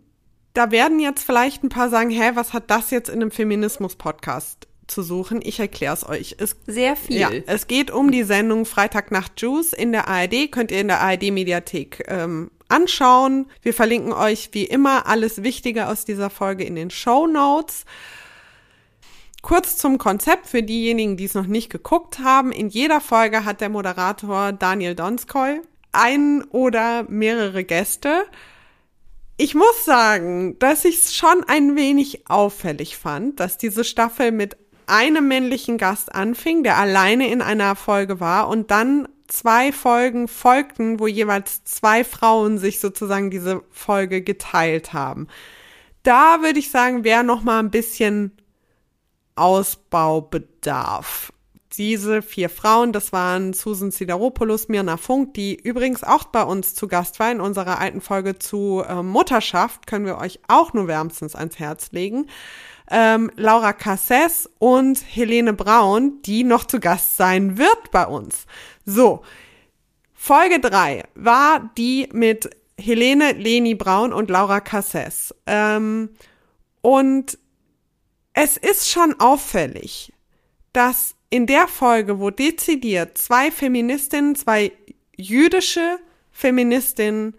Da 0.54 0.72
werden 0.72 1.00
jetzt 1.00 1.24
vielleicht 1.24 1.64
ein 1.64 1.70
paar 1.70 1.90
sagen, 1.90 2.10
hä, 2.10 2.32
was 2.34 2.52
hat 2.52 2.70
das 2.70 2.92
jetzt 2.92 3.08
in 3.08 3.22
einem 3.22 3.32
Feminismus-Podcast 3.32 4.68
zu 4.88 5.04
suchen? 5.04 5.42
Ich 5.44 5.60
erkläre 5.60 5.94
es 5.94 6.08
euch. 6.08 6.36
Es, 6.40 6.56
Sehr 6.68 6.96
viel. 6.96 7.18
Ja, 7.18 7.30
es 7.48 7.68
geht 7.68 7.92
um 7.92 8.12
die 8.12 8.24
Sendung 8.24 8.66
Freitagnacht 8.66 9.42
Juice 9.42 9.74
in 9.74 9.92
der 9.92 10.08
ARD. 10.08 10.52
Könnt 10.52 10.72
ihr 10.72 10.82
in 10.82 10.88
der 10.88 11.02
ARD-Mediathek 11.02 12.06
ähm, 12.08 12.52
anschauen. 12.68 13.48
Wir 13.62 13.74
verlinken 13.74 14.14
euch 14.14 14.50
wie 14.52 14.66
immer 14.66 15.08
alles 15.08 15.44
Wichtige 15.44 15.88
aus 15.88 16.06
dieser 16.06 16.30
Folge 16.30 16.64
in 16.64 16.76
den 16.76 16.90
Show 16.90 17.28
Notes. 17.28 17.86
Kurz 19.42 19.78
zum 19.78 20.00
Konzept 20.00 20.48
für 20.48 20.64
diejenigen, 20.64 21.18
die 21.18 21.26
es 21.26 21.36
noch 21.36 21.46
nicht 21.46 21.70
geguckt 21.70 22.20
haben. 22.20 22.52
In 22.52 22.70
jeder 22.70 23.00
Folge 23.00 23.46
hat 23.46 23.62
der 23.62 23.70
Moderator 23.70 24.52
Daniel 24.52 24.96
Donskoy 24.96 25.62
ein 25.92 26.44
oder 26.50 27.04
mehrere 27.10 27.64
Gäste. 27.64 28.26
Ich 29.38 29.54
muss 29.54 29.86
sagen, 29.86 30.58
dass 30.60 30.86
ich 30.86 30.98
es 30.98 31.16
schon 31.16 31.44
ein 31.48 31.76
wenig 31.76 32.30
auffällig 32.30 32.98
fand, 32.98 33.40
dass 33.40 33.58
diese 33.58 33.84
Staffel 33.84 34.32
mit 34.32 34.58
einem 34.88 35.28
männlichen 35.28 35.78
Gast 35.78 36.14
anfing, 36.14 36.64
der 36.64 36.78
alleine 36.78 37.30
in 37.30 37.42
einer 37.42 37.76
Folge 37.76 38.20
war 38.20 38.48
und 38.48 38.72
dann 38.72 39.08
zwei 39.28 39.72
Folgen 39.72 40.28
folgten, 40.28 41.00
wo 41.00 41.08
jeweils 41.08 41.64
zwei 41.64 42.04
Frauen 42.04 42.58
sich 42.58 42.80
sozusagen 42.80 43.32
diese 43.32 43.64
Folge 43.72 44.22
geteilt 44.22 44.94
haben. 44.94 45.28
Da 46.04 46.42
würde 46.42 46.60
ich 46.60 46.70
sagen, 46.70 47.04
wäre 47.04 47.24
noch 47.24 47.42
mal 47.42 47.60
ein 47.60 47.72
bisschen 47.72 48.32
Ausbaubedarf. 49.36 51.34
Diese 51.78 52.22
vier 52.22 52.50
Frauen, 52.50 52.94
das 52.94 53.12
waren 53.12 53.54
Susan 53.54 53.92
Sideropoulos, 53.92 54.70
Mirna 54.70 54.98
Funk, 54.98 55.34
die 55.34 55.56
übrigens 55.56 56.04
auch 56.04 56.26
bei 56.26 56.44
uns 56.44 56.74
zu 56.74 56.88
Gast 56.88 57.20
war 57.20 57.32
in 57.32 57.42
unserer 57.42 57.80
alten 57.80 58.00
Folge 58.00 58.40
zu 58.40 58.84
äh, 58.88 59.04
Mutterschaft, 59.04 59.86
können 59.86 60.06
wir 60.06 60.18
euch 60.18 60.40
auch 60.48 60.74
nur 60.74 60.88
wärmstens 60.88 61.36
ans 61.36 61.60
Herz 61.60 61.92
legen. 61.92 62.28
Ähm, 62.90 63.32
Laura 63.36 63.74
Casses 63.74 64.50
und 64.60 65.04
Helene 65.06 65.54
Braun, 65.54 66.22
die 66.22 66.44
noch 66.44 66.66
zu 66.66 66.80
Gast 66.80 67.18
sein 67.18 67.58
wird 67.58 67.92
bei 67.92 68.06
uns. 68.06 68.46
So, 68.86 69.24
Folge 70.14 70.60
drei 70.60 71.04
war 71.16 71.72
die 71.78 72.08
mit 72.14 72.50
Helene, 72.80 73.34
Leni 73.34 73.76
Braun 73.76 74.14
und 74.14 74.30
Laura 74.30 74.60
Casses. 74.60 75.36
Ähm, 75.46 76.10
und 76.82 77.38
es 78.34 78.58
ist 78.58 78.90
schon 78.90 79.20
auffällig, 79.20 80.14
dass 80.74 81.16
in 81.36 81.48
der 81.48 81.68
Folge, 81.68 82.22
wo 82.22 82.30
dezidiert 82.30 83.18
zwei 83.18 83.52
Feministinnen, 83.52 84.36
zwei 84.36 84.72
jüdische 85.18 86.00
Feministinnen 86.32 87.36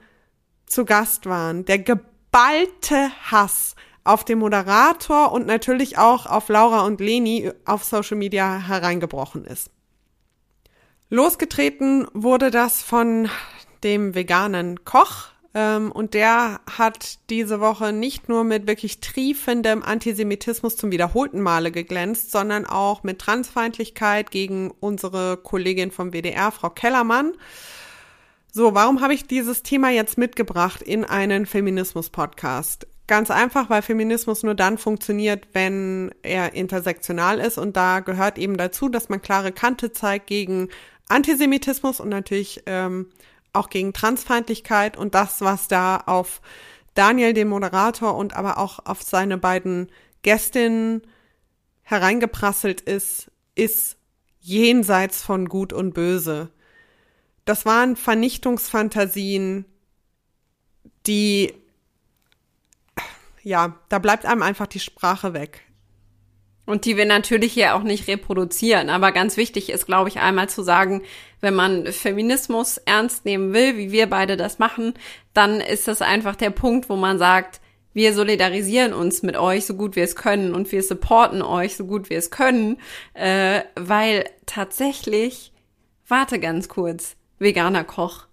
zu 0.67 0.85
Gast 0.85 1.25
waren, 1.25 1.65
der 1.65 1.79
geballte 1.79 3.11
Hass 3.31 3.75
auf 4.05 4.23
den 4.23 4.39
Moderator 4.39 5.33
und 5.33 5.47
natürlich 5.47 5.97
auch 5.97 6.27
auf 6.27 6.51
Laura 6.51 6.85
und 6.85 7.01
Leni 7.01 7.51
auf 7.65 7.85
Social 7.85 8.19
Media 8.19 8.59
hereingebrochen 8.59 9.47
ist. 9.47 9.71
Losgetreten 11.09 12.07
wurde 12.13 12.51
das 12.51 12.83
von 12.83 13.31
dem 13.83 14.15
veganen 14.15 14.85
Koch, 14.85 15.29
ähm, 15.57 15.91
und 15.91 16.13
der 16.13 16.61
hat 16.71 17.19
diese 17.31 17.61
Woche 17.61 17.91
nicht 17.91 18.29
nur 18.29 18.45
mit 18.45 18.67
wirklich 18.67 19.01
triefendem 19.01 19.83
Antisemitismus 19.83 20.77
zum 20.77 20.93
wiederholten 20.93 21.41
Male 21.41 21.73
geglänzt, 21.73 22.31
sondern 22.31 22.67
auch 22.67 23.05
mit 23.05 23.21
Transfeindlichkeit 23.21 24.31
gegen 24.31 24.71
unsere 24.81 25.39
Kollegin 25.39 25.91
vom 25.93 26.13
WDR, 26.13 26.53
Frau 26.53 26.69
Kellermann. 26.69 27.33
So, 28.53 28.75
warum 28.75 29.01
habe 29.01 29.15
ich 29.15 29.27
dieses 29.27 29.63
Thema 29.63 29.89
jetzt 29.89 30.19
mitgebracht 30.19 30.83
in 30.83 31.05
einen 31.07 31.47
Feminismus-Podcast? 31.47 32.87
Ganz 33.07 33.31
einfach, 33.31 33.71
weil 33.71 33.81
Feminismus 33.81 34.43
nur 34.43 34.55
dann 34.55 34.77
funktioniert, 34.77 35.49
wenn 35.55 36.15
er 36.23 36.53
intersektional 36.53 37.39
ist 37.39 37.57
und 37.57 37.79
da 37.79 38.01
gehört 38.01 38.37
eben 38.37 38.59
dazu, 38.59 38.91
dass 38.91 39.09
man 39.09 39.23
klare 39.23 39.53
Kante 39.53 39.91
zeigt 39.93 40.27
gegen 40.27 40.69
Antisemitismus 41.09 41.99
und 42.01 42.11
natürlich 42.11 42.63
ähm, 42.67 43.07
auch 43.57 43.71
gegen 43.71 43.93
Transfeindlichkeit 43.93 44.97
und 44.97 45.15
das, 45.15 45.41
was 45.41 45.69
da 45.69 45.99
auf 46.07 46.41
Daniel, 46.95 47.35
den 47.35 47.49
Moderator, 47.49 48.17
und 48.17 48.35
aber 48.35 48.59
auch 48.59 48.81
auf 48.87 49.03
seine 49.03 49.39
beiden 49.39 49.91
Gästinnen 50.23 51.03
hereingeprasselt 51.83 52.81
ist, 52.81 53.31
ist 53.55 53.97
jenseits 54.41 55.23
von 55.23 55.49
Gut 55.49 55.73
und 55.73 55.93
Böse. 55.93 56.51
Das 57.45 57.65
waren 57.65 57.97
Vernichtungsfantasien, 57.97 59.67
die, 61.07 61.55
ja, 63.43 63.79
da 63.89 63.99
bleibt 63.99 64.27
einem 64.27 64.43
einfach 64.43 64.67
die 64.67 64.81
Sprache 64.81 65.33
weg. 65.33 65.66
Und 66.67 66.85
die 66.85 66.97
wir 66.97 67.07
natürlich 67.07 67.53
hier 67.53 67.77
auch 67.77 67.85
nicht 67.85 68.09
reproduzieren. 68.09 68.91
Aber 68.91 69.13
ganz 69.13 69.37
wichtig 69.37 69.71
ist, 69.71 69.87
glaube 69.87 70.09
ich, 70.09 70.19
einmal 70.19 70.49
zu 70.49 70.63
sagen, 70.63 71.03
wenn 71.41 71.55
man 71.55 71.87
Feminismus 71.87 72.79
ernst 72.79 73.25
nehmen 73.25 73.55
will, 73.55 73.77
wie 73.77 73.93
wir 73.93 74.09
beide 74.09 74.37
das 74.37 74.59
machen, 74.59 74.95
dann 75.33 75.61
ist 75.61 75.87
das 75.87 76.03
einfach 76.03 76.35
der 76.35 76.51
Punkt, 76.51 76.89
wo 76.89 76.97
man 76.97 77.19
sagt, 77.19 77.61
wir 77.93 78.13
solidarisieren 78.13 78.93
uns 78.93 79.23
mit 79.23 79.37
euch 79.37 79.65
so 79.65 79.75
gut 79.75 79.97
wir 79.97 80.05
es 80.05 80.17
können 80.17 80.55
und 80.55 80.71
wir 80.71 80.83
supporten 80.83 81.41
euch 81.41 81.77
so 81.77 81.87
gut 81.87 82.11
wir 82.11 82.19
es 82.19 82.31
können, 82.31 82.79
äh, 83.15 83.63
weil 83.75 84.29
tatsächlich, 84.45 85.53
warte 86.07 86.39
ganz 86.39 86.69
kurz, 86.69 87.17
veganer 87.39 87.85
Koch, 87.85 88.27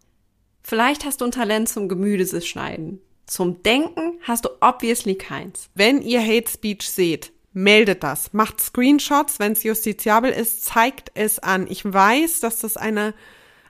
vielleicht 0.63 1.06
hast 1.06 1.22
du 1.22 1.25
ein 1.25 1.32
Talent 1.32 1.70
zum 1.70 1.88
Gemüseschneiden. 1.88 3.02
Zum 3.25 3.63
Denken 3.63 4.20
hast 4.24 4.46
du 4.46 4.50
obviously 4.60 5.16
keins. 5.16 5.70
Wenn 5.75 6.02
ihr 6.02 6.22
Hate 6.22 6.50
Speech 6.50 6.90
seht, 6.90 7.32
meldet 7.53 8.03
das, 8.03 8.33
macht 8.33 8.60
Screenshots, 8.60 9.39
wenn 9.39 9.53
es 9.53 9.63
justiziabel 9.63 10.31
ist, 10.31 10.65
zeigt 10.65 11.12
es 11.13 11.39
an. 11.39 11.67
Ich 11.69 11.86
weiß, 11.86 12.39
dass 12.39 12.60
das 12.60 12.77
eine 12.77 13.13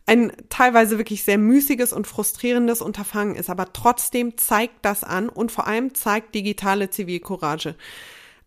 ein 0.06 0.34
teilweise 0.50 0.98
wirklich 0.98 1.24
sehr 1.24 1.38
müßiges 1.38 1.94
und 1.94 2.08
frustrierendes 2.08 2.82
Unterfangen 2.82 3.36
ist, 3.36 3.50
aber 3.50 3.72
trotzdem 3.72 4.38
zeigt 4.38 4.84
das 4.84 5.04
an 5.04 5.30
und 5.30 5.52
vor 5.52 5.66
allem 5.66 5.94
zeigt 5.96 6.36
digitale 6.36 6.90
Zivilcourage. 6.90 7.76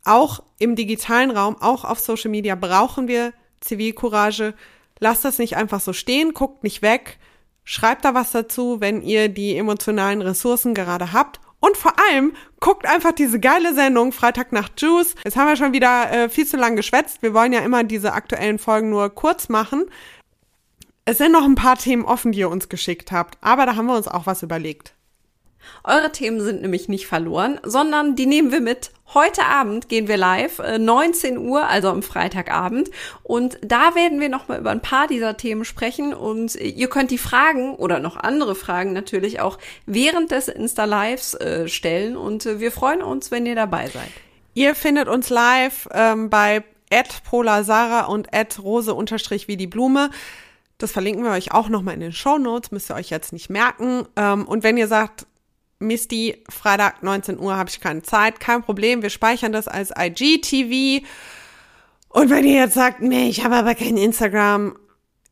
Auch 0.04 0.42
im 0.58 0.76
digitalen 0.76 1.30
Raum, 1.30 1.56
auch 1.60 1.84
auf 1.84 1.98
Social 1.98 2.30
Media 2.30 2.54
brauchen 2.54 3.08
wir 3.08 3.32
Zivilcourage. 3.60 4.54
Lasst 5.00 5.24
das 5.24 5.38
nicht 5.38 5.56
einfach 5.56 5.80
so 5.80 5.92
stehen, 5.92 6.34
guckt 6.34 6.62
nicht 6.62 6.82
weg, 6.82 7.18
schreibt 7.64 8.04
da 8.04 8.14
was 8.14 8.32
dazu, 8.32 8.80
wenn 8.80 9.02
ihr 9.02 9.28
die 9.28 9.56
emotionalen 9.56 10.20
Ressourcen 10.20 10.74
gerade 10.74 11.12
habt 11.12 11.40
und 11.60 11.76
vor 11.76 11.94
allem 11.98 12.34
guckt 12.60 12.86
einfach 12.86 13.12
diese 13.12 13.40
geile 13.40 13.74
Sendung 13.74 14.12
Freitag 14.12 14.52
nach 14.52 14.70
Juice. 14.76 15.14
Jetzt 15.24 15.36
haben 15.36 15.48
wir 15.48 15.56
schon 15.56 15.72
wieder 15.72 16.10
äh, 16.10 16.28
viel 16.28 16.46
zu 16.46 16.56
lang 16.56 16.76
geschwätzt. 16.76 17.22
Wir 17.22 17.34
wollen 17.34 17.52
ja 17.52 17.60
immer 17.60 17.84
diese 17.84 18.12
aktuellen 18.12 18.58
Folgen 18.58 18.90
nur 18.90 19.10
kurz 19.10 19.48
machen. 19.48 19.86
Es 21.04 21.18
sind 21.18 21.32
noch 21.32 21.44
ein 21.44 21.54
paar 21.54 21.78
Themen 21.78 22.04
offen, 22.04 22.32
die 22.32 22.40
ihr 22.40 22.50
uns 22.50 22.68
geschickt 22.68 23.12
habt, 23.12 23.38
aber 23.40 23.64
da 23.64 23.76
haben 23.76 23.86
wir 23.86 23.96
uns 23.96 24.08
auch 24.08 24.26
was 24.26 24.42
überlegt. 24.42 24.95
Eure 25.84 26.12
Themen 26.12 26.40
sind 26.40 26.62
nämlich 26.62 26.88
nicht 26.88 27.06
verloren, 27.06 27.60
sondern 27.62 28.16
die 28.16 28.26
nehmen 28.26 28.52
wir 28.52 28.60
mit. 28.60 28.90
Heute 29.14 29.44
Abend 29.44 29.88
gehen 29.88 30.08
wir 30.08 30.16
live, 30.16 30.60
19 30.78 31.34
äh, 31.34 31.38
Uhr, 31.38 31.68
also 31.68 31.88
am 31.90 32.02
Freitagabend. 32.02 32.90
Und 33.22 33.58
da 33.62 33.94
werden 33.94 34.20
wir 34.20 34.28
nochmal 34.28 34.58
über 34.58 34.70
ein 34.70 34.82
paar 34.82 35.06
dieser 35.06 35.36
Themen 35.36 35.64
sprechen. 35.64 36.12
Und 36.12 36.56
ihr 36.56 36.88
könnt 36.88 37.12
die 37.12 37.18
Fragen 37.18 37.76
oder 37.76 38.00
noch 38.00 38.16
andere 38.16 38.56
Fragen 38.56 38.92
natürlich 38.92 39.40
auch 39.40 39.58
während 39.86 40.32
des 40.32 40.48
Insta-Lives 40.48 41.34
äh, 41.34 41.68
stellen. 41.68 42.16
Und 42.16 42.46
äh, 42.46 42.58
wir 42.58 42.72
freuen 42.72 43.00
uns, 43.00 43.30
wenn 43.30 43.46
ihr 43.46 43.54
dabei 43.54 43.88
seid. 43.88 44.10
Ihr 44.54 44.74
findet 44.74 45.06
uns 45.06 45.30
live 45.30 45.88
ähm, 45.92 46.28
bei 46.28 46.64
@polasara 47.30 48.06
und 48.06 48.28
@rose 48.58 48.92
unterstrich 48.92 49.48
wie 49.48 49.56
die 49.56 49.66
Blume. 49.66 50.10
Das 50.78 50.92
verlinken 50.92 51.24
wir 51.24 51.30
euch 51.30 51.52
auch 51.52 51.68
nochmal 51.68 51.94
in 51.94 52.00
den 52.00 52.12
Show 52.12 52.38
Notes, 52.38 52.70
müsst 52.70 52.90
ihr 52.90 52.96
euch 52.96 53.10
jetzt 53.10 53.32
nicht 53.32 53.50
merken. 53.50 54.06
Ähm, 54.16 54.46
und 54.46 54.62
wenn 54.62 54.76
ihr 54.76 54.88
sagt, 54.88 55.26
Misty, 55.78 56.42
Freitag 56.48 57.02
19 57.02 57.38
Uhr 57.38 57.56
habe 57.56 57.68
ich 57.70 57.80
keine 57.80 58.02
Zeit, 58.02 58.40
kein 58.40 58.62
Problem, 58.62 59.02
wir 59.02 59.10
speichern 59.10 59.52
das 59.52 59.68
als 59.68 59.92
IGTV. 59.96 61.04
Und 62.08 62.30
wenn 62.30 62.44
ihr 62.44 62.54
jetzt 62.54 62.74
sagt, 62.74 63.02
nee, 63.02 63.28
ich 63.28 63.44
habe 63.44 63.56
aber 63.56 63.74
kein 63.74 63.96
Instagram, 63.96 64.76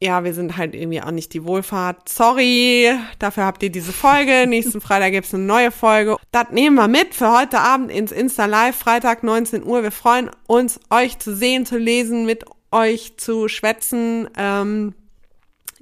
ja, 0.01 0.23
wir 0.23 0.35
sind 0.35 0.57
halt 0.57 0.75
irgendwie 0.75 1.01
auch 1.01 1.11
nicht 1.11 1.33
die 1.33 1.45
Wohlfahrt. 1.45 2.09
Sorry, 2.09 2.93
dafür 3.19 3.47
habt 3.47 3.63
ihr 3.63 3.71
diese 3.71 3.93
Folge. 3.93 4.45
Nächsten 4.49 4.81
Freitag 4.81 5.13
gibt's 5.13 5.33
eine 5.33 5.45
neue 5.45 5.71
Folge. 5.71 6.17
Das 6.31 6.51
nehmen 6.51 6.77
wir 6.77 6.89
mit 6.89 7.15
für 7.15 7.33
heute 7.33 7.61
Abend 7.61 7.91
ins 7.91 8.13
Insta 8.13 8.45
Live, 8.45 8.77
Freitag 8.77 9.23
19 9.23 9.65
Uhr. 9.65 9.83
Wir 9.83 9.93
freuen 9.93 10.31
uns, 10.47 10.79
euch 10.91 11.19
zu 11.19 11.35
sehen, 11.35 11.65
zu 11.65 11.79
lesen, 11.79 12.27
mit 12.27 12.45
euch 12.71 13.17
zu 13.17 13.49
schwätzen. 13.49 14.29
Ähm, 14.37 14.95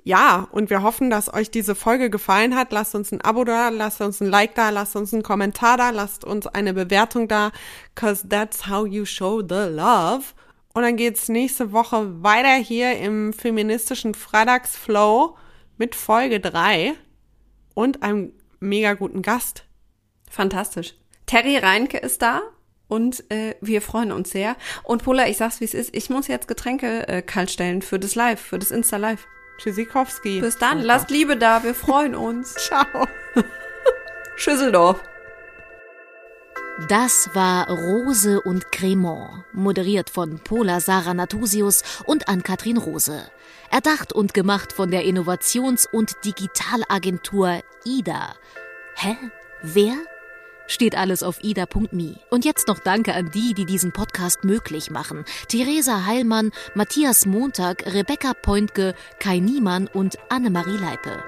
ja, 0.04 0.48
und 0.50 0.68
wir 0.68 0.82
hoffen, 0.82 1.10
dass 1.10 1.32
euch 1.32 1.50
diese 1.50 1.74
Folge 1.74 2.10
gefallen 2.10 2.56
hat. 2.56 2.72
Lasst 2.72 2.94
uns 2.94 3.12
ein 3.12 3.20
Abo 3.20 3.44
da, 3.44 3.68
lasst 3.68 4.00
uns 4.00 4.20
ein 4.20 4.28
Like 4.28 4.54
da, 4.56 4.70
lasst 4.70 4.96
uns 4.96 5.12
einen 5.12 5.22
Kommentar 5.22 5.76
da, 5.76 5.90
lasst 5.90 6.24
uns 6.24 6.48
eine 6.48 6.74
Bewertung 6.74 7.28
da, 7.28 7.52
cause 7.94 8.28
that's 8.28 8.68
how 8.68 8.86
you 8.86 9.04
show 9.04 9.40
the 9.40 9.68
love. 9.70 10.24
Und 10.74 10.82
dann 10.82 10.96
geht's 10.96 11.28
nächste 11.28 11.70
Woche 11.70 12.22
weiter 12.22 12.54
hier 12.54 12.98
im 12.98 13.32
feministischen 13.32 14.14
Freitagsflow 14.14 15.36
mit 15.76 15.94
Folge 15.94 16.40
3 16.40 16.94
und 17.74 18.02
einem 18.02 18.32
mega 18.58 18.94
guten 18.94 19.22
Gast. 19.22 19.64
Fantastisch. 20.30 20.94
Terry 21.26 21.58
Reinke 21.58 21.98
ist 21.98 22.22
da 22.22 22.40
und 22.88 23.30
äh, 23.30 23.54
wir 23.60 23.82
freuen 23.82 24.10
uns 24.10 24.30
sehr. 24.30 24.56
Und 24.82 25.04
Pola, 25.04 25.28
ich 25.28 25.36
sag's 25.36 25.60
wie 25.60 25.64
es 25.64 25.74
ist, 25.74 25.94
ich 25.94 26.10
muss 26.10 26.26
jetzt 26.26 26.48
Getränke 26.48 27.06
äh, 27.06 27.22
kalt 27.22 27.50
stellen 27.50 27.82
für 27.82 27.98
das 27.98 28.14
Live, 28.16 28.40
für 28.40 28.58
das 28.58 28.70
Insta 28.70 28.96
Live. 28.96 29.26
Tschüssikowski. 29.58 30.40
Bis 30.40 30.58
dann, 30.58 30.70
Danke. 30.70 30.86
lasst 30.86 31.10
Liebe 31.10 31.36
da, 31.36 31.62
wir 31.62 31.74
freuen 31.74 32.14
uns. 32.14 32.54
Ciao. 32.58 33.06
Schüsseldorf. 34.36 35.02
Das 36.88 37.28
war 37.34 37.68
Rose 37.68 38.40
und 38.40 38.72
Cremant, 38.72 39.44
moderiert 39.52 40.08
von 40.10 40.38
Pola 40.38 40.80
Sarah 40.80 41.14
Natusius 41.14 41.82
und 42.06 42.28
Ann-Kathrin 42.28 42.78
Rose. 42.78 43.30
Erdacht 43.70 44.12
und 44.12 44.34
gemacht 44.34 44.72
von 44.72 44.90
der 44.90 45.04
Innovations- 45.04 45.86
und 45.90 46.24
Digitalagentur 46.24 47.60
IDA. 47.84 48.34
Hä? 48.96 49.16
Wer? 49.62 49.94
Steht 50.72 50.96
alles 50.96 51.22
auf 51.22 51.44
ida.me. 51.44 52.14
Und 52.30 52.46
jetzt 52.46 52.66
noch 52.66 52.78
Danke 52.78 53.12
an 53.12 53.30
die, 53.30 53.52
die 53.52 53.66
diesen 53.66 53.92
Podcast 53.92 54.42
möglich 54.42 54.90
machen. 54.90 55.26
Theresa 55.46 56.06
Heilmann, 56.06 56.50
Matthias 56.74 57.26
Montag, 57.26 57.84
Rebecca 57.92 58.32
Pointke, 58.32 58.94
Kai 59.18 59.38
Niemann 59.38 59.86
und 59.86 60.16
Annemarie 60.30 60.78
Leipe. 60.78 61.22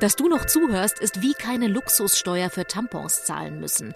Dass 0.00 0.16
du 0.16 0.28
noch 0.28 0.46
zuhörst, 0.46 0.98
ist 0.98 1.22
wie 1.22 1.34
keine 1.34 1.68
Luxussteuer 1.68 2.50
für 2.50 2.66
Tampons 2.66 3.22
zahlen 3.24 3.60
müssen. 3.60 3.94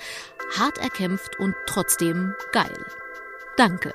Hart 0.56 0.78
erkämpft 0.78 1.40
und 1.40 1.56
trotzdem 1.66 2.36
geil. 2.52 2.86
Danke. 3.56 3.92